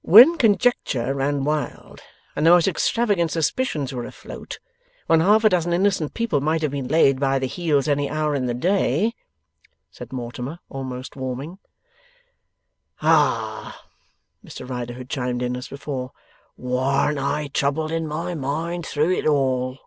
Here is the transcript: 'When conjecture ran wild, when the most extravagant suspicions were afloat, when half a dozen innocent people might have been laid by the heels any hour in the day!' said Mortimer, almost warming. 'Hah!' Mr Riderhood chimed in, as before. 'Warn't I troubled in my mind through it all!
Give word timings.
'When 0.00 0.38
conjecture 0.38 1.12
ran 1.12 1.44
wild, 1.44 2.00
when 2.32 2.44
the 2.44 2.50
most 2.52 2.66
extravagant 2.66 3.30
suspicions 3.30 3.92
were 3.92 4.06
afloat, 4.06 4.58
when 5.08 5.20
half 5.20 5.44
a 5.44 5.50
dozen 5.50 5.74
innocent 5.74 6.14
people 6.14 6.40
might 6.40 6.62
have 6.62 6.70
been 6.70 6.88
laid 6.88 7.20
by 7.20 7.38
the 7.38 7.44
heels 7.44 7.86
any 7.86 8.08
hour 8.08 8.34
in 8.34 8.46
the 8.46 8.54
day!' 8.54 9.12
said 9.90 10.10
Mortimer, 10.10 10.58
almost 10.70 11.16
warming. 11.16 11.58
'Hah!' 12.94 13.76
Mr 14.42 14.66
Riderhood 14.66 15.10
chimed 15.10 15.42
in, 15.42 15.54
as 15.54 15.68
before. 15.68 16.12
'Warn't 16.56 17.18
I 17.18 17.48
troubled 17.48 17.92
in 17.92 18.06
my 18.06 18.34
mind 18.34 18.86
through 18.86 19.10
it 19.12 19.26
all! 19.26 19.78